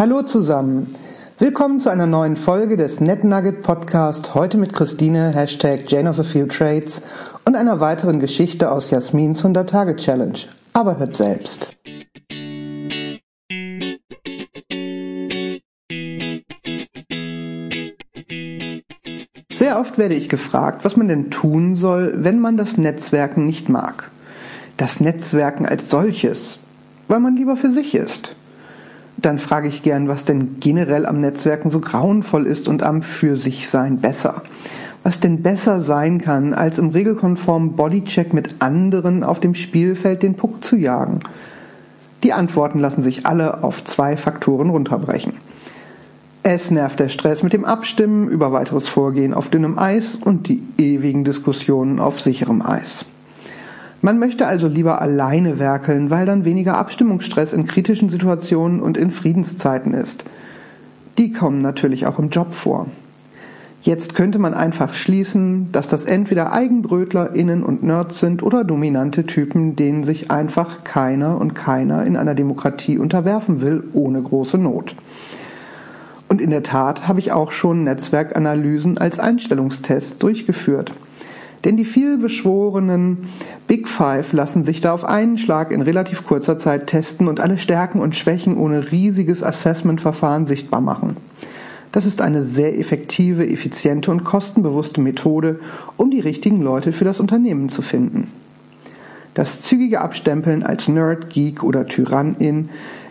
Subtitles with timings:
[0.00, 0.86] Hallo zusammen.
[1.38, 4.34] Willkommen zu einer neuen Folge des NetNugget Podcast.
[4.34, 7.02] Heute mit Christine, Hashtag Jane of a Few Trades
[7.44, 10.38] und einer weiteren Geschichte aus Jasmins 100-Tage-Challenge.
[10.72, 11.76] Aber hört selbst.
[19.52, 23.68] Sehr oft werde ich gefragt, was man denn tun soll, wenn man das Netzwerken nicht
[23.68, 24.10] mag.
[24.78, 26.58] Das Netzwerken als solches,
[27.06, 28.34] weil man lieber für sich ist
[29.22, 33.36] dann frage ich gern, was denn generell am Netzwerken so grauenvoll ist und am Für
[33.36, 34.42] sich sein besser.
[35.02, 40.34] Was denn besser sein kann, als im regelkonformen Bodycheck mit anderen auf dem Spielfeld den
[40.34, 41.20] Puck zu jagen?
[42.22, 45.32] Die Antworten lassen sich alle auf zwei Faktoren runterbrechen.
[46.42, 50.62] Es nervt der Stress mit dem Abstimmen über weiteres Vorgehen auf dünnem Eis und die
[50.78, 53.04] ewigen Diskussionen auf sicherem Eis.
[54.02, 59.10] Man möchte also lieber alleine werkeln, weil dann weniger Abstimmungsstress in kritischen Situationen und in
[59.10, 60.24] Friedenszeiten ist.
[61.18, 62.86] Die kommen natürlich auch im Job vor.
[63.82, 69.76] Jetzt könnte man einfach schließen, dass das entweder EigenbrötlerInnen und Nerds sind oder dominante Typen,
[69.76, 74.94] denen sich einfach keiner und keiner in einer Demokratie unterwerfen will, ohne große Not.
[76.28, 80.92] Und in der Tat habe ich auch schon Netzwerkanalysen als Einstellungstest durchgeführt.
[81.64, 83.28] Denn die vielbeschworenen
[83.66, 87.58] Big Five lassen sich da auf einen Schlag in relativ kurzer Zeit testen und alle
[87.58, 91.16] Stärken und Schwächen ohne riesiges Assessment-Verfahren sichtbar machen.
[91.92, 95.58] Das ist eine sehr effektive, effiziente und kostenbewusste Methode,
[95.96, 98.28] um die richtigen Leute für das Unternehmen zu finden.
[99.34, 102.70] Das zügige Abstempeln als Nerd, Geek oder Tyrannin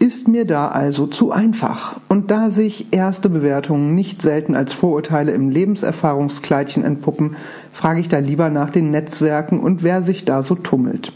[0.00, 2.00] ist mir da also zu einfach.
[2.08, 7.36] Und da sich erste Bewertungen nicht selten als Vorurteile im Lebenserfahrungskleidchen entpuppen,
[7.72, 11.12] frage ich da lieber nach den Netzwerken und wer sich da so tummelt.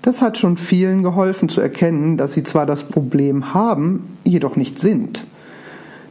[0.00, 4.78] Das hat schon vielen geholfen zu erkennen, dass sie zwar das Problem haben, jedoch nicht
[4.78, 5.26] sind.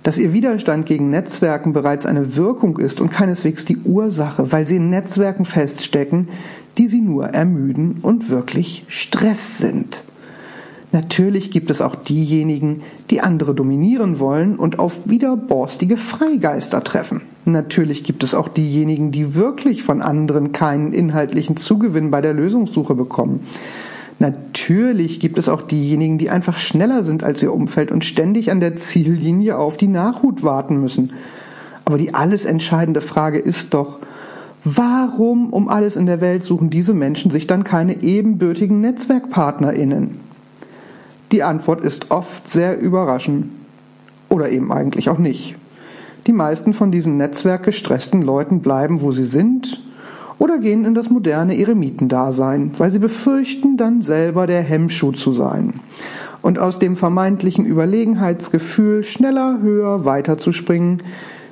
[0.04, 4.76] Dass ihr Widerstand gegen Netzwerken bereits eine Wirkung ist und keineswegs die Ursache, weil sie
[4.76, 6.30] in Netzwerken feststecken,
[6.78, 10.04] die sie nur ermüden und wirklich Stress sind.
[10.94, 17.22] Natürlich gibt es auch diejenigen, die andere dominieren wollen und auf wieder borstige Freigeister treffen.
[17.46, 22.94] Natürlich gibt es auch diejenigen, die wirklich von anderen keinen inhaltlichen Zugewinn bei der Lösungssuche
[22.94, 23.40] bekommen.
[24.20, 28.60] Natürlich gibt es auch diejenigen, die einfach schneller sind als ihr Umfeld und ständig an
[28.60, 31.14] der Ziellinie auf die Nachhut warten müssen.
[31.86, 33.98] Aber die alles entscheidende Frage ist doch,
[34.64, 40.23] warum um alles in der Welt suchen diese Menschen sich dann keine ebenbürtigen Netzwerkpartnerinnen?
[41.34, 43.48] Die Antwort ist oft sehr überraschend.
[44.30, 45.56] Oder eben eigentlich auch nicht.
[46.28, 49.82] Die meisten von diesen netzwerkgestressten Leuten bleiben, wo sie sind,
[50.38, 55.80] oder gehen in das moderne Eremitendasein, weil sie befürchten, dann selber der Hemmschuh zu sein.
[56.44, 61.02] Und aus dem vermeintlichen Überlegenheitsgefühl, schneller, höher, weiter zu springen,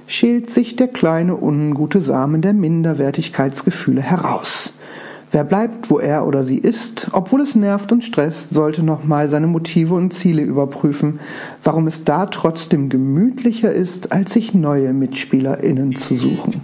[0.05, 4.73] schält sich der kleine ungute Samen der Minderwertigkeitsgefühle heraus.
[5.33, 9.47] Wer bleibt, wo er oder sie ist, obwohl es nervt und stresst, sollte nochmal seine
[9.47, 11.21] Motive und Ziele überprüfen,
[11.63, 16.63] warum es da trotzdem gemütlicher ist, als sich neue MitspielerInnen zu suchen.